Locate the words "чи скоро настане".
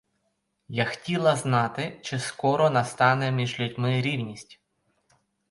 2.03-3.31